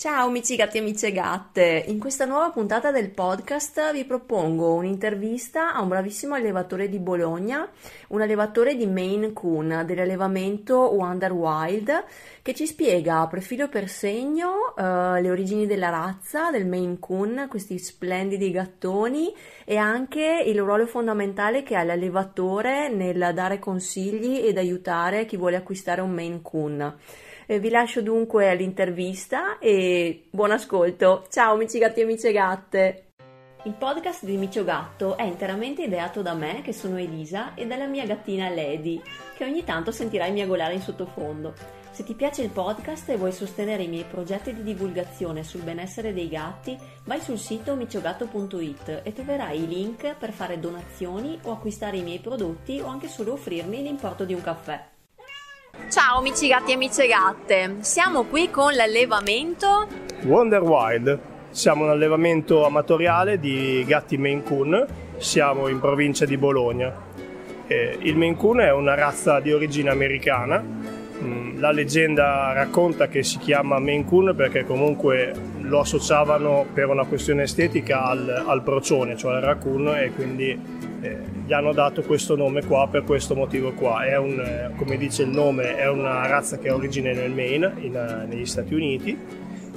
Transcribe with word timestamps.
Ciao 0.00 0.28
amici 0.28 0.56
gatti 0.56 0.78
e 0.78 0.80
amiche 0.80 1.12
gatte, 1.12 1.84
in 1.88 1.98
questa 1.98 2.24
nuova 2.24 2.48
puntata 2.48 2.90
del 2.90 3.10
podcast 3.10 3.92
vi 3.92 4.06
propongo 4.06 4.72
un'intervista 4.72 5.74
a 5.74 5.82
un 5.82 5.88
bravissimo 5.88 6.34
allevatore 6.34 6.88
di 6.88 6.98
Bologna, 6.98 7.68
un 8.08 8.22
allevatore 8.22 8.76
di 8.76 8.86
Maine 8.86 9.34
Coon 9.34 9.82
dell'allevamento 9.84 10.94
Wonder 10.94 11.32
Wild 11.32 12.04
che 12.40 12.54
ci 12.54 12.66
spiega 12.66 13.26
profilo 13.26 13.68
per 13.68 13.90
segno 13.90 14.72
uh, 14.74 15.20
le 15.20 15.30
origini 15.30 15.66
della 15.66 15.90
razza 15.90 16.50
del 16.50 16.66
Maine 16.66 16.96
Coon, 16.98 17.46
questi 17.50 17.78
splendidi 17.78 18.50
gattoni 18.50 19.30
e 19.66 19.76
anche 19.76 20.42
il 20.46 20.58
ruolo 20.62 20.86
fondamentale 20.86 21.62
che 21.62 21.76
ha 21.76 21.82
l'allevatore 21.82 22.88
nel 22.88 23.32
dare 23.34 23.58
consigli 23.58 24.38
ed 24.46 24.56
aiutare 24.56 25.26
chi 25.26 25.36
vuole 25.36 25.56
acquistare 25.56 26.00
un 26.00 26.12
Maine 26.12 26.40
Coon. 26.40 26.94
Eh, 27.50 27.58
vi 27.58 27.68
lascio 27.68 28.00
dunque 28.00 28.48
all'intervista 28.48 29.58
e 29.58 30.28
buon 30.30 30.52
ascolto. 30.52 31.26
Ciao 31.28 31.54
amici 31.54 31.80
gatti 31.80 31.98
e 31.98 32.02
amiche 32.04 32.30
gatte! 32.30 33.04
Il 33.64 33.72
podcast 33.72 34.24
di 34.24 34.36
Micio 34.36 34.62
Gatto 34.62 35.16
è 35.16 35.24
interamente 35.24 35.82
ideato 35.82 36.22
da 36.22 36.32
me, 36.32 36.62
che 36.62 36.72
sono 36.72 36.96
Elisa, 36.96 37.54
e 37.56 37.66
dalla 37.66 37.88
mia 37.88 38.06
gattina 38.06 38.48
Lady, 38.48 39.02
che 39.36 39.42
ogni 39.42 39.64
tanto 39.64 39.90
sentirai 39.90 40.30
miagolare 40.30 40.74
in 40.74 40.80
sottofondo. 40.80 41.52
Se 41.90 42.04
ti 42.04 42.14
piace 42.14 42.42
il 42.42 42.50
podcast 42.50 43.08
e 43.08 43.16
vuoi 43.16 43.32
sostenere 43.32 43.82
i 43.82 43.88
miei 43.88 44.04
progetti 44.08 44.54
di 44.54 44.62
divulgazione 44.62 45.42
sul 45.42 45.62
benessere 45.62 46.14
dei 46.14 46.28
gatti, 46.28 46.78
vai 47.02 47.20
sul 47.20 47.36
sito 47.36 47.74
miciogatto.it 47.74 49.00
e 49.02 49.12
troverai 49.12 49.60
i 49.60 49.66
link 49.66 50.14
per 50.14 50.30
fare 50.30 50.60
donazioni 50.60 51.36
o 51.42 51.50
acquistare 51.50 51.96
i 51.96 52.04
miei 52.04 52.20
prodotti 52.20 52.78
o 52.78 52.86
anche 52.86 53.08
solo 53.08 53.32
offrirmi 53.32 53.82
l'importo 53.82 54.24
di 54.24 54.34
un 54.34 54.40
caffè. 54.40 54.89
Ciao 55.88 56.18
amici 56.18 56.48
gatti 56.48 56.70
e 56.70 56.74
amiche 56.74 57.06
gatte, 57.06 57.76
siamo 57.80 58.24
qui 58.24 58.50
con 58.50 58.74
l'allevamento 58.74 59.86
Wonder 60.22 60.62
Wild. 60.62 61.18
Siamo 61.50 61.84
un 61.84 61.90
allevamento 61.90 62.64
amatoriale 62.64 63.40
di 63.40 63.84
gatti 63.86 64.16
Maine 64.16 64.42
Coon, 64.44 64.86
siamo 65.16 65.66
in 65.68 65.80
provincia 65.80 66.24
di 66.24 66.36
Bologna. 66.36 66.94
Eh, 67.66 67.98
il 68.02 68.16
Maine 68.16 68.36
Coon 68.36 68.60
è 68.60 68.72
una 68.72 68.94
razza 68.94 69.40
di 69.40 69.52
origine 69.52 69.90
americana. 69.90 70.62
Mm, 71.22 71.58
la 71.58 71.72
leggenda 71.72 72.52
racconta 72.52 73.08
che 73.08 73.22
si 73.22 73.38
chiama 73.38 73.78
Maine 73.78 74.04
Coon 74.04 74.34
perché 74.36 74.64
comunque 74.64 75.32
lo 75.60 75.80
associavano 75.80 76.66
per 76.72 76.88
una 76.88 77.04
questione 77.04 77.42
estetica 77.42 78.04
al, 78.04 78.44
al 78.46 78.62
procione, 78.62 79.16
cioè 79.16 79.34
al 79.34 79.42
raccoon, 79.42 79.88
e 79.88 80.12
quindi 80.14 80.79
eh, 81.00 81.18
gli 81.46 81.52
hanno 81.52 81.72
dato 81.72 82.02
questo 82.02 82.36
nome 82.36 82.64
qua 82.64 82.88
per 82.88 83.04
questo 83.04 83.34
motivo 83.34 83.72
qua. 83.72 84.04
È 84.04 84.16
un, 84.16 84.38
eh, 84.38 84.70
come 84.76 84.96
dice 84.96 85.22
il 85.22 85.30
nome, 85.30 85.76
è 85.76 85.88
una 85.88 86.26
razza 86.26 86.58
che 86.58 86.68
ha 86.68 86.74
origine 86.74 87.12
nel 87.12 87.30
Maine, 87.30 87.72
in, 87.78 87.96
eh, 87.96 88.26
negli 88.26 88.46
Stati 88.46 88.74
Uniti, 88.74 89.16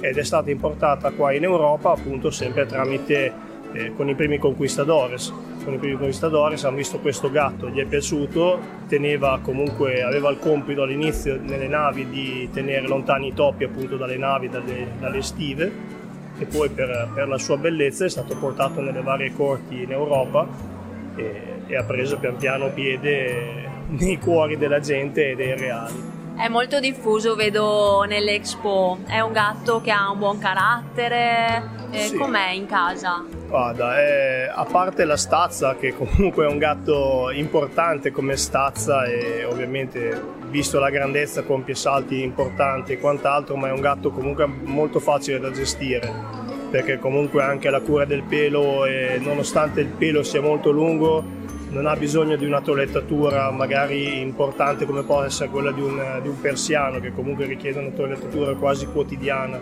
ed 0.00 0.18
è 0.18 0.24
stata 0.24 0.50
importata 0.50 1.10
qua 1.12 1.32
in 1.32 1.44
Europa 1.44 1.90
appunto 1.90 2.30
sempre 2.30 2.66
tramite 2.66 3.32
eh, 3.72 3.92
con 3.94 4.08
i 4.08 4.14
primi 4.14 4.38
conquistadores. 4.38 5.32
Con 5.64 5.72
i 5.72 5.78
primi 5.78 5.96
conquistadores 5.96 6.62
hanno 6.64 6.76
visto 6.76 6.98
questo 6.98 7.30
gatto, 7.30 7.70
gli 7.70 7.80
è 7.80 7.86
piaciuto, 7.86 8.58
teneva 8.86 9.38
comunque, 9.42 10.02
aveva 10.02 10.28
il 10.28 10.38
compito 10.38 10.82
all'inizio 10.82 11.40
nelle 11.40 11.68
navi 11.68 12.10
di 12.10 12.50
tenere 12.52 12.86
lontani 12.86 13.28
i 13.28 13.32
topi 13.32 13.64
appunto 13.64 13.96
dalle 13.96 14.18
navi, 14.18 14.50
dalle, 14.50 14.88
dalle 15.00 15.22
stive 15.22 15.92
e 16.36 16.44
poi 16.44 16.68
per, 16.68 17.12
per 17.14 17.28
la 17.28 17.38
sua 17.38 17.56
bellezza 17.56 18.04
è 18.04 18.10
stato 18.10 18.36
portato 18.36 18.82
nelle 18.82 19.00
varie 19.00 19.32
corti 19.32 19.82
in 19.82 19.92
Europa 19.92 20.73
e, 21.16 21.62
e 21.66 21.76
ha 21.76 21.84
preso 21.84 22.18
pian 22.18 22.36
piano 22.36 22.70
piede 22.70 23.70
nei 23.88 24.18
cuori 24.18 24.56
della 24.56 24.80
gente 24.80 25.30
e 25.30 25.34
dei 25.36 25.56
reali. 25.56 26.12
È 26.36 26.48
molto 26.48 26.80
diffuso, 26.80 27.36
vedo 27.36 28.02
nell'Expo. 28.08 28.98
È 29.06 29.20
un 29.20 29.32
gatto 29.32 29.80
che 29.80 29.92
ha 29.92 30.10
un 30.10 30.18
buon 30.18 30.38
carattere. 30.38 31.62
Eh, 31.92 31.98
sì. 31.98 32.16
Com'è 32.16 32.50
in 32.50 32.66
casa? 32.66 33.24
Guarda, 33.46 33.96
è, 34.00 34.50
a 34.52 34.64
parte 34.64 35.04
la 35.04 35.16
stazza, 35.16 35.76
che 35.76 35.94
comunque 35.94 36.44
è 36.44 36.48
un 36.48 36.58
gatto 36.58 37.30
importante 37.30 38.10
come 38.10 38.36
stazza 38.36 39.04
e 39.04 39.44
ovviamente 39.44 40.20
visto 40.48 40.80
la 40.80 40.90
grandezza 40.90 41.44
compie 41.44 41.76
salti 41.76 42.22
importanti 42.22 42.92
e 42.92 42.98
quant'altro, 42.98 43.54
ma 43.54 43.68
è 43.68 43.72
un 43.72 43.80
gatto 43.80 44.10
comunque 44.10 44.44
molto 44.46 44.98
facile 44.98 45.38
da 45.38 45.52
gestire 45.52 46.43
perché 46.74 46.98
comunque 46.98 47.40
anche 47.40 47.70
la 47.70 47.80
cura 47.80 48.04
del 48.04 48.24
pelo, 48.24 48.84
nonostante 49.20 49.80
il 49.80 49.90
pelo 49.90 50.24
sia 50.24 50.42
molto 50.42 50.72
lungo, 50.72 51.22
non 51.68 51.86
ha 51.86 51.94
bisogno 51.94 52.34
di 52.34 52.44
una 52.44 52.60
toilettatura 52.60 53.48
magari 53.52 54.20
importante 54.20 54.84
come 54.84 55.04
può 55.04 55.22
essere 55.22 55.50
quella 55.50 55.70
di 55.70 55.80
un, 55.80 56.18
di 56.20 56.26
un 56.26 56.40
persiano 56.40 56.98
che 56.98 57.12
comunque 57.12 57.46
richiede 57.46 57.78
una 57.78 57.90
toilettatura 57.90 58.54
quasi 58.54 58.86
quotidiana. 58.86 59.60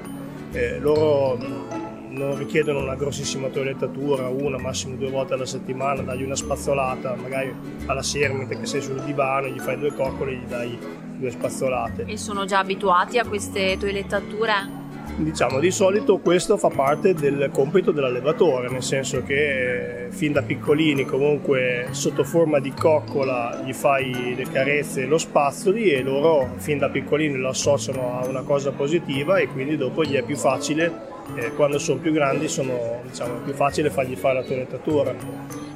Eh, 0.53 0.79
loro 0.79 1.37
non 2.09 2.35
richiedono 2.39 2.81
una 2.81 2.95
grossissima 2.95 3.49
toilettatura, 3.49 4.29
una, 4.29 4.57
massimo 4.57 4.97
due 4.97 5.11
volte 5.11 5.35
alla 5.35 5.45
settimana, 5.45 6.01
dagli 6.01 6.23
una 6.23 6.35
spazzolata, 6.35 7.15
magari 7.15 7.55
alla 7.85 8.03
sermite 8.03 8.59
che 8.59 8.65
sei 8.65 8.81
sul 8.81 9.03
divano, 9.03 9.49
gli 9.49 9.61
fai 9.61 9.79
due 9.79 9.93
coccole 9.93 10.31
e 10.31 10.35
gli 10.37 10.47
dai 10.47 10.79
due 11.19 11.31
spazzolate. 11.31 12.05
E 12.07 12.17
sono 12.17 12.47
già 12.47 12.61
abituati 12.61 13.19
a 13.19 13.27
queste 13.27 13.77
toilettature? 13.77 14.81
Diciamo 15.15 15.61
di 15.61 15.71
solito 15.71 16.19
questo 16.19 16.57
fa 16.57 16.69
parte 16.69 17.13
del 17.13 17.51
compito 17.53 17.91
dell'allevatore, 17.91 18.71
nel 18.71 18.83
senso 18.83 19.23
che 19.23 20.07
eh, 20.07 20.11
fin 20.11 20.33
da 20.33 20.43
piccolini 20.43 21.05
comunque 21.05 21.89
sotto 21.91 22.25
forma 22.25 22.59
di 22.61 22.73
coccola 22.73 23.61
gli 23.63 23.75
fai 23.75 24.35
le 24.35 24.45
carezze 24.51 25.03
e 25.03 25.07
lo 25.07 25.19
spazzoli 25.19 25.91
e 25.91 26.03
loro 26.03 26.55
fin 26.57 26.79
da 26.79 26.89
piccolini 26.89 27.37
lo 27.37 27.51
associano 27.51 28.21
a 28.21 28.27
una 28.27 28.43
cosa 28.43 28.71
positiva 28.73 29.37
e 29.37 29.49
quindi 29.49 29.77
dopo 29.77 30.03
gli 30.03 30.15
è 30.15 30.23
più 30.23 30.37
facile 30.37 31.11
eh, 31.37 31.53
quando 31.55 31.79
sono 31.79 32.01
più 32.01 32.13
grandi 32.13 32.49
sono 32.49 33.01
diciamo, 33.05 33.35
più 33.45 33.53
facile 33.53 33.91
fargli 33.91 34.17
fare 34.17 34.35
la 34.35 34.43
toilettatura. 34.43 35.15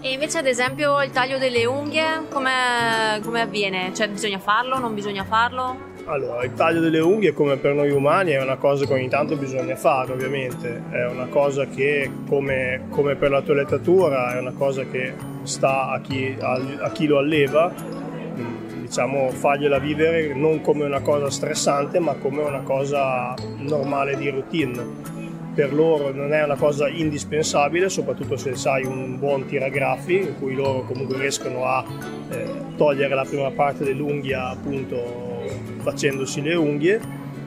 E 0.01 0.13
invece 0.13 0.39
ad 0.39 0.47
esempio 0.47 1.03
il 1.03 1.11
taglio 1.11 1.37
delle 1.37 1.67
unghie 1.67 2.25
come, 2.31 3.21
come 3.23 3.43
avviene? 3.43 3.93
Cioè 3.95 4.09
bisogna 4.09 4.39
farlo, 4.39 4.79
non 4.79 4.95
bisogna 4.95 5.25
farlo? 5.25 5.95
Allora, 6.09 6.45
il 6.45 6.53
taglio 6.53 6.79
delle 6.79 7.01
unghie 7.01 7.33
come 7.33 7.57
per 7.57 7.75
noi 7.75 7.91
umani 7.91 8.31
è 8.31 8.41
una 8.41 8.55
cosa 8.55 8.87
che 8.87 8.93
ogni 8.93 9.09
tanto 9.09 9.37
bisogna 9.37 9.75
fare 9.75 10.13
ovviamente, 10.13 10.85
è 10.89 11.05
una 11.05 11.27
cosa 11.27 11.67
che 11.67 12.09
come, 12.29 12.87
come 12.91 13.17
per 13.17 13.31
la 13.31 13.43
toilettatura 13.43 14.37
è 14.37 14.39
una 14.39 14.53
cosa 14.53 14.85
che 14.85 15.15
sta 15.43 15.89
a 15.89 16.01
chi, 16.01 16.33
a, 16.39 16.61
a 16.79 16.91
chi 16.93 17.07
lo 17.07 17.19
alleva, 17.19 17.73
mm, 17.75 18.83
diciamo 18.83 19.31
fargliela 19.31 19.81
vivere 19.81 20.33
non 20.33 20.61
come 20.61 20.85
una 20.85 21.01
cosa 21.01 21.29
stressante 21.29 21.99
ma 21.99 22.15
come 22.15 22.43
una 22.43 22.61
cosa 22.61 23.35
normale 23.59 24.17
di 24.17 24.31
routine. 24.31 25.15
Per 25.57 25.75
loro 25.75 26.13
non 26.13 26.33
è 26.33 26.45
una 26.45 26.55
cosa 26.55 26.87
indispensabile, 26.87 27.89
soprattutto 27.89 28.37
se 28.37 28.55
sai 28.55 28.85
un 28.85 29.19
buon 29.19 29.47
tiragraffi 29.47 30.19
in 30.19 30.39
cui 30.39 30.55
loro 30.55 30.83
comunque 30.83 31.19
riescono 31.19 31.65
a 31.65 31.85
eh, 32.31 32.45
togliere 32.77 33.13
la 33.13 33.25
prima 33.25 33.51
parte 33.51 33.83
dell'unghia 33.83 34.51
appunto 34.51 35.36
facendosi 35.83 36.43
le 36.43 36.55
unghie. 36.55 37.01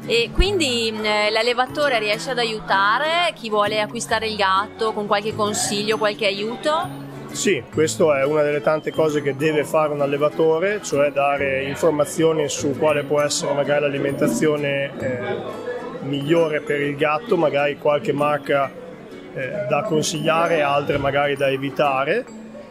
E 0.06 0.32
quindi 0.34 0.90
eh, 0.90 1.30
l'allevatore 1.30 2.00
riesce 2.00 2.32
ad 2.32 2.40
aiutare 2.40 3.32
chi 3.36 3.50
vuole 3.50 3.80
acquistare 3.80 4.28
il 4.28 4.36
gatto 4.36 4.92
con 4.92 5.06
qualche 5.06 5.36
consiglio, 5.36 5.98
qualche 5.98 6.26
aiuto? 6.26 7.08
Sì, 7.32 7.62
questa 7.72 8.20
è 8.20 8.26
una 8.26 8.42
delle 8.42 8.62
tante 8.62 8.92
cose 8.92 9.22
che 9.22 9.36
deve 9.36 9.64
fare 9.64 9.94
un 9.94 10.02
allevatore, 10.02 10.82
cioè 10.82 11.12
dare 11.12 11.64
informazioni 11.66 12.50
su 12.50 12.76
quale 12.78 13.04
può 13.04 13.22
essere 13.22 13.54
magari 13.54 13.82
l'alimentazione 13.82 14.92
eh, 15.00 15.20
migliore 16.02 16.62
per 16.62 16.82
il 16.82 16.96
gatto, 16.96 17.38
magari 17.38 17.78
qualche 17.78 18.14
marca 18.14 18.72
eh, 19.34 19.66
da 19.70 19.84
consigliare, 19.84 20.64
altre 20.64 20.98
magari 20.98 21.36
da 21.36 21.50
evitare 21.50 22.26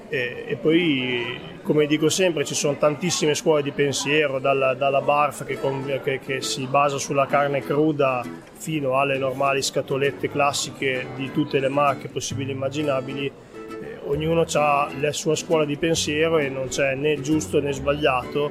e, 0.08 0.44
e 0.46 0.56
poi 0.56 1.58
come 1.62 1.86
dico 1.86 2.08
sempre 2.08 2.44
ci 2.44 2.54
sono 2.54 2.76
tantissime 2.78 3.34
scuole 3.34 3.62
di 3.62 3.72
pensiero, 3.72 4.38
dalla, 4.38 4.74
dalla 4.74 5.02
barf 5.02 5.44
che, 5.44 5.58
che, 6.02 6.20
che, 6.24 6.40
si 6.40 6.66
basa 6.66 6.96
sulla 6.96 7.26
carne 7.26 7.60
cruda 7.60 8.24
fino 8.54 8.98
alle 8.98 9.18
normali 9.18 9.60
scatolette 9.60 10.30
classiche 10.30 11.08
di 11.14 11.30
tutte 11.30 11.58
le 11.60 11.68
marche 11.68 12.08
possibili 12.08 12.50
e 12.50 12.54
immaginabili. 12.54 13.26
Eh, 13.26 13.98
ognuno 14.06 14.46
ha 14.50 14.88
la 14.98 15.12
sua 15.12 15.34
scuola 15.34 15.66
di 15.66 15.76
pensiero 15.76 16.38
e 16.38 16.48
non 16.48 16.68
c'è 16.68 16.94
né 16.94 17.20
giusto 17.20 17.60
né 17.60 17.72
sbagliato, 17.72 18.50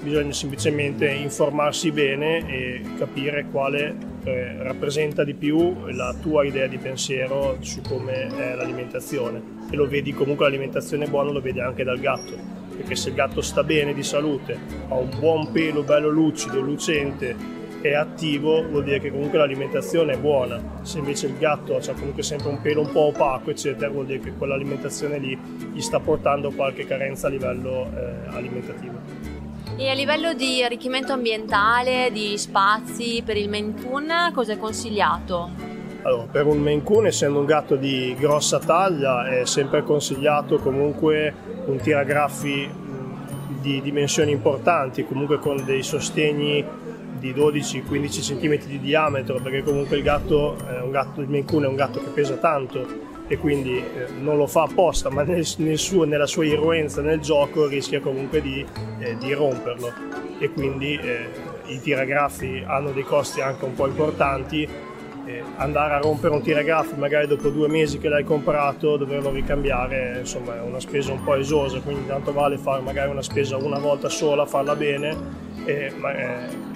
bisogna 0.00 0.32
semplicemente 0.32 1.10
informarsi 1.10 1.90
bene 1.90 2.48
e 2.48 2.82
capire 2.96 3.46
quale 3.50 3.96
eh, 4.24 4.62
rappresenta 4.62 5.24
di 5.24 5.34
più 5.34 5.86
la 5.88 6.14
tua 6.20 6.44
idea 6.44 6.66
di 6.66 6.78
pensiero 6.78 7.56
su 7.60 7.80
come 7.80 8.26
è 8.26 8.54
l'alimentazione 8.54 9.56
e 9.70 9.76
lo 9.76 9.88
vedi 9.88 10.12
comunque 10.12 10.46
l'alimentazione 10.46 11.06
buona 11.06 11.30
lo 11.30 11.40
vedi 11.40 11.60
anche 11.60 11.84
dal 11.84 11.98
gatto 11.98 12.58
perché 12.78 12.94
se 12.94 13.08
il 13.08 13.16
gatto 13.16 13.40
sta 13.40 13.64
bene 13.64 13.92
di 13.92 14.04
salute, 14.04 14.56
ha 14.88 14.94
un 14.94 15.10
buon 15.18 15.50
pelo 15.50 15.82
bello 15.82 16.08
lucido, 16.10 16.60
lucente, 16.60 17.34
è 17.80 17.92
attivo, 17.92 18.64
vuol 18.68 18.84
dire 18.84 19.00
che 19.00 19.10
comunque 19.10 19.38
l'alimentazione 19.38 20.12
è 20.12 20.18
buona. 20.18 20.60
Se 20.82 20.98
invece 20.98 21.26
il 21.26 21.38
gatto 21.38 21.76
ha 21.76 21.92
comunque 21.94 22.22
sempre 22.22 22.48
un 22.50 22.60
pelo 22.60 22.82
un 22.82 22.92
po' 22.92 23.06
opaco, 23.06 23.50
eccetera, 23.50 23.90
vuol 23.90 24.06
dire 24.06 24.20
che 24.20 24.32
quell'alimentazione 24.32 25.18
lì 25.18 25.36
gli 25.72 25.80
sta 25.80 25.98
portando 25.98 26.52
qualche 26.52 26.86
carenza 26.86 27.26
a 27.26 27.30
livello 27.30 27.90
eh, 27.96 28.28
alimentativo. 28.28 29.37
E 29.76 29.88
a 29.88 29.94
livello 29.94 30.34
di 30.34 30.62
arricchimento 30.62 31.12
ambientale, 31.12 32.10
di 32.12 32.36
spazi 32.36 33.22
per 33.24 33.36
il 33.36 33.48
Maine 33.48 33.74
Coon, 33.82 34.10
cosa 34.34 34.52
è 34.52 34.58
consigliato? 34.58 35.50
Allora, 36.02 36.26
per 36.30 36.46
un 36.46 36.58
Maine 36.58 36.82
Coon, 36.82 37.06
essendo 37.06 37.38
un 37.38 37.44
gatto 37.44 37.76
di 37.76 38.14
grossa 38.18 38.58
taglia, 38.58 39.28
è 39.28 39.44
sempre 39.44 39.82
consigliato 39.82 40.58
comunque 40.58 41.32
un 41.66 41.76
tiragraffi 41.76 42.70
di 43.60 43.80
dimensioni 43.82 44.32
importanti, 44.32 45.04
comunque 45.04 45.38
con 45.38 45.64
dei 45.64 45.82
sostegni 45.82 46.64
di 47.18 47.32
12-15 47.32 48.38
cm 48.38 48.66
di 48.66 48.80
diametro, 48.80 49.40
perché 49.40 49.62
comunque 49.62 49.96
il 49.96 50.02
gatto, 50.02 50.56
è 50.66 50.80
un 50.80 50.90
gatto, 50.90 51.20
il 51.20 51.28
Maine 51.28 51.44
Coon 51.44 51.64
è 51.64 51.68
un 51.68 51.76
gatto 51.76 52.00
che 52.00 52.10
pesa 52.10 52.34
tanto 52.34 53.16
e 53.28 53.36
quindi 53.36 53.76
eh, 53.76 54.06
non 54.18 54.36
lo 54.36 54.46
fa 54.46 54.62
apposta, 54.62 55.10
ma 55.10 55.22
nel, 55.22 55.46
nel 55.58 55.78
suo, 55.78 56.04
nella 56.04 56.26
sua 56.26 56.44
irruenza 56.44 57.02
nel 57.02 57.20
gioco 57.20 57.66
rischia 57.66 58.00
comunque 58.00 58.40
di, 58.40 58.64
eh, 58.98 59.16
di 59.18 59.32
romperlo 59.32 59.92
e 60.38 60.50
quindi 60.50 60.96
eh, 60.96 61.28
i 61.66 61.80
tiragraffi 61.80 62.64
hanno 62.66 62.90
dei 62.90 63.04
costi 63.04 63.40
anche 63.40 63.64
un 63.64 63.74
po' 63.74 63.86
importanti. 63.86 64.68
Eh, 65.28 65.42
andare 65.56 65.92
a 65.92 65.98
rompere 65.98 66.32
un 66.32 66.40
tiragraffi 66.40 66.94
magari 66.96 67.26
dopo 67.26 67.50
due 67.50 67.68
mesi 67.68 67.98
che 67.98 68.08
l'hai 68.08 68.24
comprato, 68.24 68.96
doverlo 68.96 69.30
ricambiare, 69.30 70.20
insomma 70.20 70.56
è 70.56 70.62
una 70.62 70.80
spesa 70.80 71.12
un 71.12 71.22
po' 71.22 71.34
esosa, 71.34 71.80
quindi 71.80 72.06
tanto 72.06 72.32
vale 72.32 72.56
fare 72.56 72.80
magari 72.80 73.10
una 73.10 73.20
spesa 73.20 73.58
una 73.58 73.78
volta 73.78 74.08
sola, 74.08 74.46
farla 74.46 74.74
bene 74.74 75.14
eh, 75.66 75.92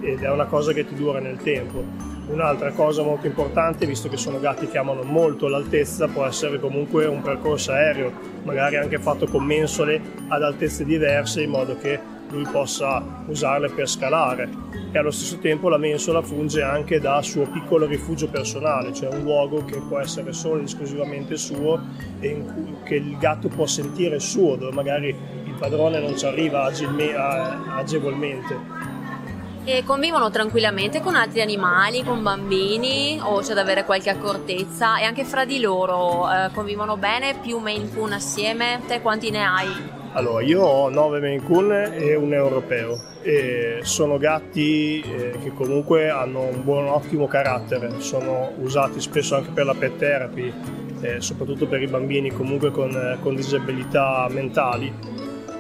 ed 0.02 0.22
è 0.22 0.30
una 0.30 0.44
cosa 0.44 0.74
che 0.74 0.86
ti 0.86 0.94
dura 0.94 1.18
nel 1.18 1.38
tempo. 1.38 1.82
Un'altra 2.26 2.72
cosa 2.72 3.02
molto 3.02 3.26
importante, 3.26 3.86
visto 3.86 4.10
che 4.10 4.18
sono 4.18 4.38
gatti 4.38 4.68
che 4.68 4.76
amano 4.76 5.02
molto 5.02 5.48
l'altezza, 5.48 6.06
può 6.08 6.26
essere 6.26 6.60
comunque 6.60 7.06
un 7.06 7.22
percorso 7.22 7.72
aereo, 7.72 8.12
magari 8.42 8.76
anche 8.76 8.98
fatto 8.98 9.26
con 9.28 9.44
mensole 9.44 9.98
ad 10.28 10.42
altezze 10.42 10.84
diverse 10.84 11.40
in 11.40 11.50
modo 11.50 11.74
che 11.78 11.98
lui 12.32 12.46
possa 12.50 13.02
usarle 13.26 13.68
per 13.68 13.88
scalare 13.88 14.48
e 14.90 14.98
allo 14.98 15.10
stesso 15.10 15.38
tempo 15.38 15.68
la 15.68 15.78
mensola 15.78 16.22
funge 16.22 16.62
anche 16.62 16.98
da 16.98 17.22
suo 17.22 17.46
piccolo 17.46 17.86
rifugio 17.86 18.28
personale, 18.28 18.92
cioè 18.92 19.14
un 19.14 19.22
luogo 19.22 19.64
che 19.64 19.80
può 19.80 19.98
essere 19.98 20.32
solo 20.32 20.58
ed 20.58 20.64
esclusivamente 20.64 21.36
suo 21.36 21.80
e 22.20 22.44
che 22.84 22.96
il 22.96 23.16
gatto 23.18 23.48
può 23.48 23.66
sentire 23.66 24.18
suo, 24.18 24.56
dove 24.56 24.72
magari 24.72 25.08
il 25.08 25.54
padrone 25.58 26.00
non 26.00 26.16
ci 26.16 26.26
arriva 26.26 26.64
agevolmente. 26.64 28.90
E 29.64 29.84
convivono 29.84 30.28
tranquillamente 30.30 31.00
con 31.00 31.14
altri 31.14 31.40
animali, 31.40 32.02
con 32.02 32.22
bambini 32.22 33.20
o 33.22 33.40
c'è 33.40 33.54
da 33.54 33.60
avere 33.60 33.84
qualche 33.84 34.10
accortezza 34.10 34.98
e 34.98 35.04
anche 35.04 35.24
fra 35.24 35.44
di 35.44 35.60
loro 35.60 36.28
eh, 36.30 36.50
convivono 36.52 36.96
bene 36.96 37.36
più 37.40 37.58
Maine 37.58 37.88
Coon 37.94 38.12
assieme? 38.12 38.80
Te 38.88 39.00
quanti 39.00 39.30
ne 39.30 39.44
hai? 39.44 40.01
Allora, 40.14 40.42
io 40.44 40.60
ho 40.60 40.90
9 40.90 41.20
Maine 41.20 41.42
Coon 41.42 41.72
e 41.72 42.14
un 42.14 42.34
europeo 42.34 43.00
e 43.22 43.78
sono 43.82 44.18
gatti 44.18 45.00
eh, 45.00 45.38
che 45.42 45.52
comunque 45.54 46.10
hanno 46.10 46.42
un 46.42 46.62
buon, 46.62 46.86
ottimo 46.86 47.26
carattere, 47.26 48.00
sono 48.00 48.52
usati 48.58 49.00
spesso 49.00 49.36
anche 49.36 49.52
per 49.52 49.64
la 49.64 49.74
pet 49.74 49.96
therapy, 49.96 50.52
eh, 51.00 51.20
soprattutto 51.22 51.66
per 51.66 51.80
i 51.80 51.86
bambini 51.86 52.30
comunque 52.30 52.70
con, 52.70 52.90
eh, 52.90 53.18
con 53.22 53.34
disabilità 53.34 54.26
mentali 54.30 54.92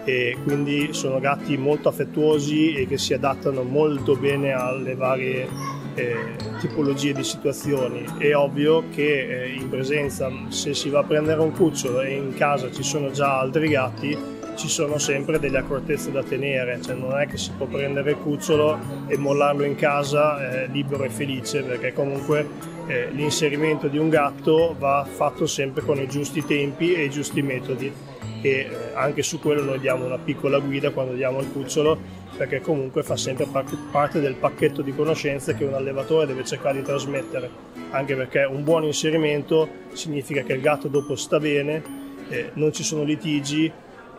e 0.04 0.36
quindi 0.44 0.92
sono 0.92 1.18
gatti 1.18 1.56
molto 1.56 1.88
affettuosi 1.88 2.74
e 2.74 2.86
che 2.86 2.98
si 2.98 3.14
adattano 3.14 3.62
molto 3.62 4.16
bene 4.16 4.52
alle 4.52 4.94
varie 4.94 5.48
eh, 5.94 6.36
tipologie 6.60 7.14
di 7.14 7.24
situazioni. 7.24 8.04
È 8.18 8.34
ovvio 8.34 8.84
che 8.90 9.44
eh, 9.44 9.48
in 9.48 9.70
presenza, 9.70 10.30
se 10.48 10.74
si 10.74 10.90
va 10.90 11.00
a 11.00 11.04
prendere 11.04 11.40
un 11.40 11.52
cucciolo 11.52 12.02
e 12.02 12.14
in 12.14 12.34
casa 12.34 12.70
ci 12.70 12.82
sono 12.82 13.10
già 13.10 13.38
altri 13.38 13.68
gatti, 13.68 14.40
ci 14.54 14.68
sono 14.68 14.98
sempre 14.98 15.38
delle 15.38 15.58
accortezze 15.58 16.10
da 16.10 16.22
tenere, 16.22 16.80
cioè 16.82 16.94
non 16.94 17.18
è 17.18 17.26
che 17.26 17.36
si 17.36 17.50
può 17.56 17.66
prendere 17.66 18.12
il 18.12 18.16
cucciolo 18.18 18.78
e 19.06 19.16
mollarlo 19.16 19.64
in 19.64 19.74
casa 19.74 20.62
eh, 20.62 20.66
libero 20.68 21.04
e 21.04 21.10
felice, 21.10 21.62
perché 21.62 21.92
comunque 21.92 22.46
eh, 22.86 23.08
l'inserimento 23.10 23.88
di 23.88 23.98
un 23.98 24.08
gatto 24.08 24.74
va 24.78 25.06
fatto 25.08 25.46
sempre 25.46 25.82
con 25.82 25.98
i 25.98 26.08
giusti 26.08 26.44
tempi 26.44 26.94
e 26.94 27.04
i 27.04 27.10
giusti 27.10 27.42
metodi. 27.42 27.92
E 28.42 28.50
eh, 28.50 28.68
anche 28.94 29.22
su 29.22 29.38
quello 29.38 29.62
noi 29.62 29.78
diamo 29.78 30.04
una 30.04 30.18
piccola 30.18 30.58
guida 30.58 30.90
quando 30.90 31.14
diamo 31.14 31.40
il 31.40 31.50
cucciolo 31.50 32.20
perché 32.36 32.60
comunque 32.60 33.02
fa 33.02 33.16
sempre 33.16 33.46
parte 33.90 34.20
del 34.20 34.34
pacchetto 34.34 34.82
di 34.82 34.94
conoscenze 34.94 35.54
che 35.54 35.64
un 35.64 35.74
allevatore 35.74 36.26
deve 36.26 36.44
cercare 36.44 36.78
di 36.78 36.82
trasmettere. 36.82 37.48
Anche 37.90 38.16
perché 38.16 38.44
un 38.44 38.64
buon 38.64 38.84
inserimento 38.84 39.68
significa 39.92 40.42
che 40.42 40.54
il 40.54 40.60
gatto 40.60 40.88
dopo 40.88 41.14
sta 41.14 41.38
bene 41.38 41.82
eh, 42.28 42.50
non 42.54 42.72
ci 42.72 42.82
sono 42.82 43.02
litigi 43.02 43.70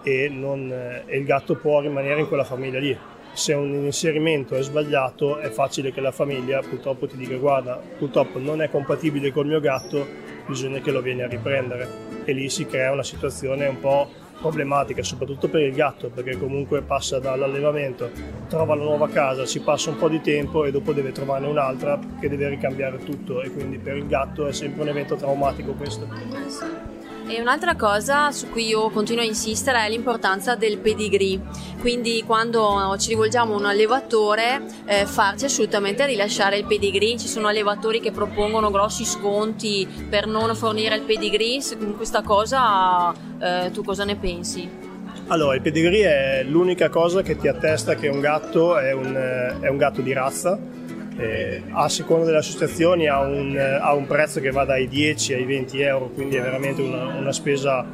e, 0.04 0.30
non, 0.30 0.72
eh, 0.72 1.04
e 1.06 1.18
il 1.18 1.26
gatto 1.26 1.56
può 1.56 1.80
rimanere 1.80 2.22
in 2.22 2.28
quella 2.28 2.44
famiglia 2.44 2.80
lì 2.80 2.98
se 3.34 3.54
un 3.54 3.74
inserimento 3.74 4.56
è 4.56 4.62
sbagliato 4.62 5.40
è 5.40 5.50
facile 5.50 5.92
che 5.92 6.02
la 6.02 6.12
famiglia 6.12 6.62
purtroppo 6.62 7.08
ti 7.08 7.18
dica 7.18 7.36
guarda 7.38 7.82
purtroppo 7.98 8.38
non 8.38 8.62
è 8.62 8.70
compatibile 8.70 9.32
col 9.32 9.48
mio 9.48 9.60
gatto 9.60 10.06
bisogna 10.46 10.80
che 10.80 10.92
lo 10.92 11.02
vieni 11.02 11.24
a 11.24 11.28
riprendere 11.28 11.88
e 12.26 12.32
lì 12.34 12.48
si 12.50 12.68
crea 12.68 12.92
una 12.92 13.04
situazione 13.04 13.66
un 13.66 13.80
po' 13.80 14.22
problematica, 14.44 15.02
soprattutto 15.04 15.48
per 15.48 15.62
il 15.62 15.74
gatto, 15.74 16.10
perché 16.10 16.38
comunque 16.38 16.82
passa 16.82 17.18
dall'allevamento, 17.18 18.12
trova 18.50 18.76
la 18.76 18.84
nuova 18.84 19.08
casa, 19.08 19.46
ci 19.46 19.62
passa 19.62 19.90
un 19.90 19.98
po' 19.98 20.10
di 20.10 20.20
tempo 20.20 20.66
e 20.66 20.72
dopo 20.72 20.92
deve 20.92 21.14
trovarne 21.14 21.48
un'altra 21.48 21.98
che 22.20 22.28
deve 22.28 22.50
ricambiare 22.50 22.98
tutto 22.98 23.42
e 23.42 23.50
quindi 23.50 23.78
per 23.78 23.96
il 23.96 24.08
gatto 24.08 24.48
è 24.48 24.52
sempre 24.52 24.82
un 24.82 24.90
evento 24.90 25.16
traumatico 25.16 25.72
questo. 25.74 26.93
E 27.25 27.40
un'altra 27.40 27.75
cosa 27.75 28.31
su 28.31 28.50
cui 28.50 28.68
io 28.68 28.90
continuo 28.90 29.24
a 29.24 29.25
insistere 29.25 29.86
è 29.86 29.90
l'importanza 29.90 30.56
del 30.56 30.78
pedigree, 30.78 31.40
quindi 31.80 32.22
quando 32.25 32.96
ci 33.00 33.10
rivolgiamo 33.10 33.54
a 33.54 33.58
un 33.58 33.66
allevatore 33.66 34.62
eh, 34.86 35.06
farci 35.06 35.46
assolutamente 35.46 36.06
rilasciare 36.06 36.58
il 36.58 36.66
pedigree, 36.66 37.18
ci 37.18 37.28
sono 37.28 37.48
allevatori 37.48 38.02
che 38.02 38.12
propongono 38.12 38.70
grossi 38.72 39.06
sconti 39.06 39.88
per 40.10 40.28
non 40.28 40.54
fornire 40.54 40.96
il 40.96 41.04
pedigree, 41.04 41.60
questa 41.96 42.22
cosa 42.22 43.14
eh, 43.40 43.72
tu 43.72 43.84
cosa 43.84 44.04
ne 44.04 44.18
pensi? 44.18 44.69
Allora, 45.28 45.56
il 45.56 45.62
pedigree 45.62 46.42
è 46.42 46.44
l'unica 46.44 46.90
cosa 46.90 47.22
che 47.22 47.38
ti 47.38 47.48
attesta 47.48 47.96
che 47.96 48.10
un 48.10 48.19
gatto 48.19 48.78
è 48.78 48.92
un, 48.92 49.16
è 49.62 49.69
un 49.69 49.78
gatto 49.78 50.02
di 50.02 50.12
razza 50.12 50.60
eh, 51.18 51.62
a 51.71 51.89
seconda 51.89 52.25
delle 52.25 52.38
associazioni 52.38 53.07
ha 53.07 53.21
un, 53.21 53.57
ha 53.57 53.94
un, 53.94 54.07
prezzo 54.07 54.39
che 54.39 54.51
va 54.51 54.65
dai 54.65 54.88
10 54.88 55.33
ai 55.33 55.45
20 55.45 55.81
euro, 55.81 56.10
quindi 56.10 56.36
è 56.36 56.42
veramente 56.42 56.81
una, 56.81 57.15
una 57.15 57.31
spesa 57.31 57.86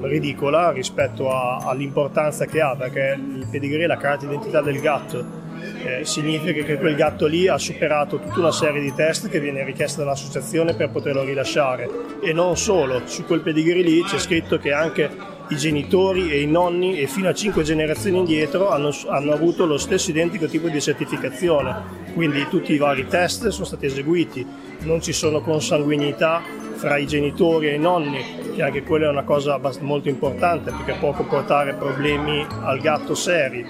ridicola 0.00 0.70
rispetto 0.70 1.30
a, 1.30 1.58
all'importanza 1.58 2.46
che 2.46 2.60
ha, 2.60 2.74
perché 2.74 3.18
il 3.18 3.46
pedigree, 3.50 3.86
la 3.86 3.96
carta 3.96 4.26
d'identità 4.26 4.60
del 4.60 4.80
gatto, 4.80 5.40
eh, 5.84 6.04
significa 6.04 6.62
che 6.62 6.78
quel 6.78 6.94
gatto 6.94 7.26
lì 7.26 7.48
ha 7.48 7.58
superato 7.58 8.18
tutta 8.18 8.40
una 8.40 8.52
serie 8.52 8.80
di 8.80 8.92
test 8.94 9.28
che 9.28 9.40
viene 9.40 9.64
richiesta 9.64 10.02
dall'associazione 10.02 10.74
per 10.74 10.90
poterlo 10.90 11.22
rilasciare. 11.22 11.88
E 12.22 12.32
non 12.32 12.56
solo, 12.56 13.02
su 13.04 13.24
quel 13.24 13.40
pedigree 13.40 13.82
lì 13.82 14.02
c'è 14.02 14.18
scritto 14.18 14.58
che 14.58 14.72
anche 14.72 15.10
i 15.52 15.56
genitori 15.56 16.30
e 16.30 16.40
i 16.40 16.46
nonni 16.46 16.98
e 16.98 17.06
fino 17.06 17.28
a 17.28 17.34
5 17.34 17.62
generazioni 17.62 18.18
indietro 18.18 18.70
hanno, 18.70 18.90
hanno 19.08 19.32
avuto 19.32 19.66
lo 19.66 19.78
stesso 19.78 20.10
identico 20.10 20.46
tipo 20.46 20.68
di 20.68 20.80
certificazione 20.80 22.02
quindi 22.14 22.46
tutti 22.48 22.72
i 22.72 22.78
vari 22.78 23.06
test 23.06 23.48
sono 23.48 23.64
stati 23.64 23.86
eseguiti, 23.86 24.46
non 24.80 25.00
ci 25.00 25.12
sono 25.12 25.40
consanguinità 25.40 26.42
fra 26.74 26.98
i 26.98 27.06
genitori 27.06 27.68
e 27.68 27.74
i 27.74 27.78
nonni, 27.78 28.52
che 28.54 28.62
anche 28.62 28.82
quella 28.82 29.06
è 29.06 29.10
una 29.10 29.22
cosa 29.22 29.58
molto 29.80 30.08
importante 30.08 30.72
perché 30.72 30.98
può 30.98 31.12
comportare 31.12 31.74
problemi 31.74 32.44
al 32.48 32.80
gatto 32.80 33.14
seri. 33.14 33.64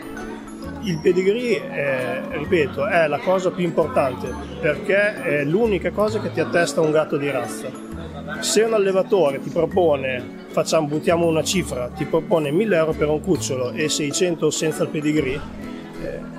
Il 0.84 0.98
pedigree, 1.00 1.70
è, 1.70 2.22
ripeto, 2.32 2.86
è 2.86 3.06
la 3.06 3.18
cosa 3.18 3.52
più 3.52 3.62
importante 3.62 4.34
perché 4.60 5.22
è 5.22 5.44
l'unica 5.44 5.92
cosa 5.92 6.20
che 6.20 6.32
ti 6.32 6.40
attesta 6.40 6.80
un 6.80 6.90
gatto 6.90 7.16
di 7.16 7.30
razza. 7.30 7.91
Se 8.40 8.62
un 8.62 8.74
allevatore 8.74 9.40
ti 9.40 9.50
propone, 9.50 10.22
facciamo, 10.48 10.86
buttiamo 10.86 11.26
una 11.26 11.42
cifra, 11.42 11.88
ti 11.88 12.04
propone 12.04 12.50
1000 12.50 12.76
euro 12.76 12.92
per 12.92 13.08
un 13.08 13.20
cucciolo 13.20 13.70
e 13.72 13.88
600 13.88 14.50
senza 14.50 14.82
il 14.82 14.88
pedigree, 14.88 15.40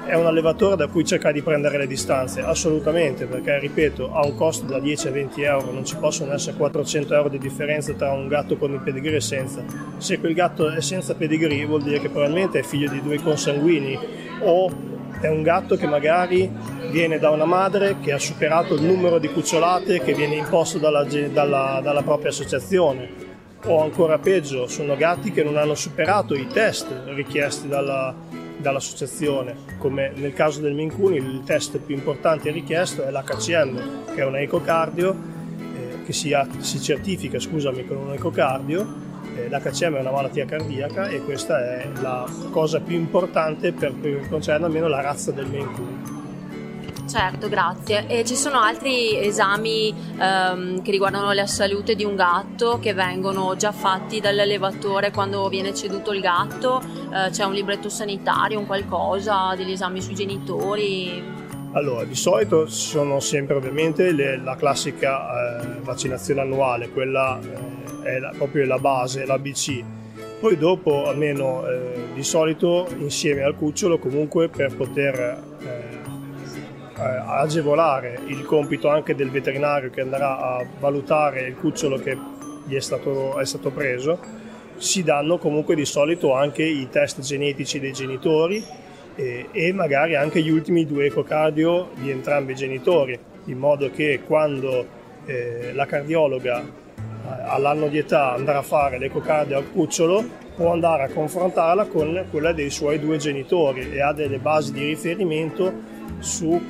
è 0.06 0.16
un 0.16 0.26
allevatore 0.26 0.76
da 0.76 0.88
cui 0.88 1.06
cercare 1.06 1.34
di 1.34 1.42
prendere 1.42 1.78
le 1.78 1.88
distanze, 1.88 2.42
assolutamente, 2.42 3.26
perché 3.26 3.58
ripeto, 3.60 4.14
ha 4.14 4.26
un 4.26 4.36
costo 4.36 4.66
da 4.66 4.80
10 4.80 5.08
a 5.08 5.12
20 5.12 5.42
euro, 5.42 5.72
non 5.72 5.86
ci 5.86 5.96
possono 5.96 6.34
essere 6.34 6.58
400 6.58 7.14
euro 7.14 7.30
di 7.30 7.38
differenza 7.38 7.94
tra 7.94 8.12
un 8.12 8.28
gatto 8.28 8.58
con 8.58 8.74
il 8.74 8.82
pedigree 8.82 9.16
e 9.16 9.22
senza. 9.22 9.64
Se 9.98 10.20
quel 10.20 10.34
gatto 10.34 10.70
è 10.70 10.82
senza 10.82 11.16
pedigree 11.16 11.66
vuol 11.66 11.84
dire 11.84 12.00
che 12.00 12.10
probabilmente 12.10 12.60
è 12.60 12.64
figlio 12.64 12.90
di 12.90 13.02
due 13.02 13.18
consanguini 13.22 13.98
o 14.42 14.72
è 15.22 15.28
un 15.30 15.42
gatto 15.42 15.78
che 15.78 15.88
magari 15.88 16.52
viene 16.90 17.20
da 17.20 17.30
una 17.30 17.46
madre 17.46 17.98
che 18.02 18.12
ha 18.12 18.20
superato 18.20 18.76
il 18.76 18.84
numero 18.84 19.20
di 19.20 19.30
cucciolate 19.30 20.02
che 20.02 20.14
viene 20.14 20.36
imposto 20.36 20.78
dalla, 20.78 21.04
dalla, 21.04 21.80
dalla 21.84 22.02
propria 22.02 22.30
associazione 22.30 23.32
o 23.66 23.82
ancora 23.82 24.18
peggio, 24.18 24.68
sono 24.68 24.96
gatti 24.98 25.32
che 25.32 25.44
non 25.44 25.58
hanno 25.58 25.76
superato 25.76 26.36
i 26.36 26.48
test 26.48 26.88
richiesti 27.14 27.68
dalla, 27.68 28.14
dall'associazione, 28.58 29.56
come 29.78 30.12
nel 30.16 30.34
caso 30.34 30.60
del 30.60 30.74
Mincuni 30.74 31.16
il 31.16 31.44
test 31.46 31.78
più 31.78 31.96
importante 31.96 32.52
richiesto 32.52 33.04
è 33.04 33.12
l'HCM, 33.12 34.14
che 34.14 34.22
è 34.22 34.26
un 34.26 34.36
ecocardio, 34.36 35.16
eh, 35.58 36.04
che 36.04 36.12
si, 36.12 36.36
si 36.60 36.82
certifica 36.82 37.40
scusami, 37.40 37.86
con 37.86 37.98
un 37.98 38.14
ecocardio 38.14 39.12
Eh, 39.36 39.50
L'HCM 39.50 39.96
è 39.96 40.00
una 40.00 40.12
malattia 40.12 40.46
cardiaca 40.46 41.08
e 41.08 41.24
questa 41.24 41.60
è 41.60 41.90
la 42.02 42.30
cosa 42.52 42.80
più 42.80 42.96
importante 42.96 43.72
per 43.72 43.98
quello 44.00 44.20
che 44.20 44.28
concerne 44.28 44.66
almeno 44.66 44.88
la 44.88 45.02
razza 45.02 45.32
del 45.32 45.48
Maine. 45.48 46.13
Certo, 47.08 47.50
grazie. 47.50 48.08
E 48.08 48.24
ci 48.24 48.36
sono 48.36 48.60
altri 48.60 49.18
esami 49.18 49.94
ehm, 50.18 50.82
che 50.82 50.92
riguardano 50.92 51.32
la 51.34 51.46
salute 51.46 51.96
di 51.96 52.04
un 52.04 52.16
gatto 52.16 52.80
che 52.80 52.94
vengono 52.94 53.56
già 53.56 53.72
fatti 53.72 54.20
dall'allevatore 54.20 55.12
quando 55.12 55.48
viene 55.50 55.74
ceduto 55.74 56.14
il 56.14 56.22
gatto? 56.22 56.82
Eh, 56.82 57.30
c'è 57.30 57.44
un 57.44 57.54
libretto 57.54 57.90
sanitario, 57.90 58.58
un 58.58 58.66
qualcosa, 58.66 59.54
degli 59.56 59.72
esami 59.72 60.02
sui 60.02 60.16
genitori? 60.16 61.42
Allora, 61.74 62.04
di 62.04 62.16
solito 62.16 62.68
ci 62.68 62.76
sono 62.76 63.20
sempre 63.20 63.56
ovviamente 63.56 64.12
le, 64.12 64.38
la 64.38 64.56
classica 64.56 65.60
eh, 65.62 65.80
vaccinazione 65.82 66.42
annuale, 66.42 66.90
quella 66.90 67.40
eh, 67.42 68.04
è 68.04 68.20
la, 68.20 68.32
proprio 68.36 68.66
la 68.66 68.78
base, 68.78 69.26
l'ABC. 69.26 69.84
Poi 70.40 70.58
dopo, 70.58 71.08
almeno 71.08 71.66
eh, 71.68 72.10
di 72.14 72.24
solito, 72.24 72.88
insieme 72.98 73.42
al 73.42 73.56
cucciolo, 73.56 73.98
comunque 73.98 74.50
per 74.50 74.76
poter 74.76 75.16
eh, 75.62 75.93
agevolare 77.04 78.20
il 78.28 78.44
compito 78.46 78.90
anche 78.90 79.16
del 79.16 79.30
veterinario 79.30 79.90
che 79.90 80.02
andrà 80.02 80.38
a 80.38 80.66
valutare 80.80 81.48
il 81.48 81.56
cucciolo 81.56 81.98
che 81.98 82.18
gli 82.66 82.76
è 82.76 82.80
stato, 82.80 83.38
è 83.38 83.46
stato 83.46 83.72
preso, 83.72 84.20
si 84.78 85.04
danno 85.04 85.38
comunque 85.38 85.76
di 85.76 85.86
solito 85.86 86.34
anche 86.34 86.64
i 86.64 86.88
test 86.90 87.20
genetici 87.22 87.80
dei 87.80 87.92
genitori 87.92 88.64
e, 89.16 89.48
e 89.52 89.74
magari 89.74 90.16
anche 90.16 90.42
gli 90.42 90.50
ultimi 90.50 90.86
due 90.86 91.06
ecocardio 91.06 91.90
di 91.96 92.10
entrambi 92.10 92.54
i 92.54 92.56
genitori, 92.56 93.18
in 93.46 93.58
modo 93.58 93.90
che 93.92 94.22
quando 94.26 94.86
eh, 95.26 95.72
la 95.74 95.86
cardiologa 95.86 96.62
eh, 96.62 96.66
all'anno 97.46 97.88
di 97.88 97.98
età 97.98 98.34
andrà 98.34 98.60
a 98.60 98.64
fare 98.64 98.98
l'ecocardio 98.98 99.58
al 99.58 99.72
cucciolo 99.72 100.42
può 100.56 100.72
andare 100.72 101.04
a 101.04 101.10
confrontarla 101.10 101.86
con 101.86 102.26
quella 102.30 102.52
dei 102.54 102.70
suoi 102.70 103.00
due 103.00 103.18
genitori 103.18 103.92
e 103.92 104.02
ha 104.02 104.14
delle 104.14 104.38
basi 104.38 104.72
di 104.72 104.86
riferimento 104.86 105.92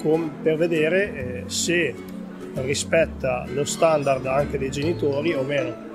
com- 0.02 0.32
per 0.42 0.58
vedere 0.58 1.14
eh, 1.14 1.44
se 1.48 1.94
rispetta 2.56 3.46
lo 3.54 3.66
standard 3.66 4.26
anche 4.26 4.58
dei 4.58 4.70
genitori 4.70 5.34
o 5.34 5.44
meno. 5.44 5.92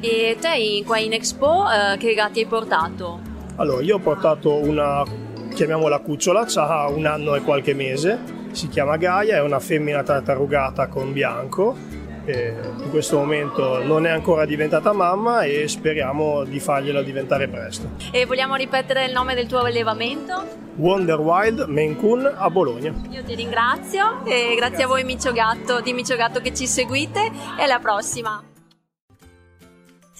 E 0.00 0.36
te 0.40 0.82
qua 0.86 0.98
in 0.98 1.12
Expo 1.12 1.64
eh, 1.68 1.96
che 1.98 2.14
gatti 2.14 2.40
hai 2.40 2.46
portato? 2.46 3.20
Allora, 3.56 3.82
io 3.82 3.96
ho 3.96 3.98
portato 3.98 4.54
una, 4.54 5.04
chiamiamola 5.52 5.98
cucciola, 5.98 6.46
ha 6.54 6.88
un 6.88 7.04
anno 7.04 7.34
e 7.34 7.42
qualche 7.42 7.74
mese, 7.74 8.18
si 8.52 8.68
chiama 8.68 8.96
Gaia, 8.96 9.36
è 9.36 9.42
una 9.42 9.60
femmina 9.60 10.02
tartarugata 10.02 10.86
con 10.86 11.12
bianco, 11.12 11.76
eh, 12.24 12.54
in 12.82 12.90
questo 12.90 13.16
momento 13.16 13.82
non 13.82 14.06
è 14.06 14.10
ancora 14.10 14.46
diventata 14.46 14.92
mamma 14.92 15.42
e 15.42 15.68
speriamo 15.68 16.44
di 16.44 16.58
fargliela 16.58 17.02
diventare 17.02 17.48
presto. 17.48 17.90
E 18.10 18.24
vogliamo 18.24 18.54
ripetere 18.54 19.04
il 19.04 19.12
nome 19.12 19.34
del 19.34 19.46
tuo 19.46 19.58
allevamento? 19.58 20.68
Wonder 20.80 21.20
Wild 21.20 21.66
Maine 21.68 21.96
Coon 21.96 22.24
a 22.24 22.48
Bologna. 22.48 22.94
Io 23.10 23.22
ti 23.22 23.34
ringrazio 23.34 24.24
e 24.24 24.54
grazie 24.56 24.84
a 24.84 24.86
voi 24.86 25.04
Micio 25.04 25.30
Gatto, 25.30 25.82
di 25.82 25.92
Micio 25.92 26.16
Gatto 26.16 26.40
che 26.40 26.54
ci 26.54 26.66
seguite 26.66 27.30
e 27.58 27.62
alla 27.62 27.78
prossima. 27.78 28.49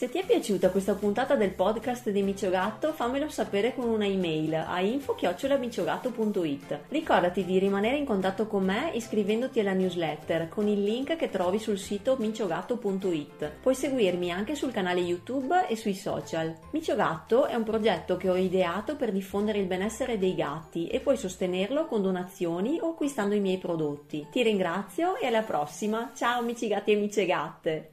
Se 0.01 0.09
ti 0.09 0.17
è 0.19 0.25
piaciuta 0.25 0.71
questa 0.71 0.95
puntata 0.95 1.35
del 1.35 1.51
podcast 1.51 2.09
di 2.09 2.23
Micio 2.23 2.49
Gatto, 2.49 2.95
fammelo 2.95 3.29
sapere 3.29 3.75
con 3.75 3.87
una 3.87 4.07
email 4.07 4.55
a 4.55 4.81
info-miciogatto.it. 4.81 6.79
Ricordati 6.89 7.45
di 7.45 7.59
rimanere 7.59 7.99
in 7.99 8.07
contatto 8.07 8.47
con 8.47 8.65
me 8.65 8.93
iscrivendoti 8.95 9.61
alla 9.61 9.75
newsletter 9.75 10.49
con 10.49 10.69
il 10.69 10.83
link 10.83 11.17
che 11.17 11.29
trovi 11.29 11.59
sul 11.59 11.79
sito 11.79 12.17
miciogatto.it. 12.19 13.57
Puoi 13.61 13.75
seguirmi 13.75 14.31
anche 14.31 14.55
sul 14.55 14.73
canale 14.73 15.01
YouTube 15.01 15.67
e 15.67 15.77
sui 15.77 15.95
social. 15.95 16.57
Micio 16.71 16.97
Gatto 16.97 17.45
è 17.45 17.55
un 17.55 17.65
progetto 17.65 18.17
che 18.17 18.31
ho 18.31 18.37
ideato 18.37 18.97
per 18.97 19.13
diffondere 19.13 19.59
il 19.59 19.67
benessere 19.67 20.17
dei 20.17 20.35
gatti 20.35 20.87
e 20.87 21.01
puoi 21.01 21.19
sostenerlo 21.19 21.85
con 21.85 22.01
donazioni 22.01 22.79
o 22.81 22.93
acquistando 22.93 23.35
i 23.35 23.41
miei 23.41 23.59
prodotti. 23.59 24.29
Ti 24.31 24.43
ringrazio 24.43 25.19
e 25.19 25.27
alla 25.27 25.43
prossima. 25.43 26.13
Ciao 26.15 26.41
amici 26.41 26.69
gatti 26.69 26.91
e 26.91 26.97
amici 26.97 27.27
gatte! 27.27 27.89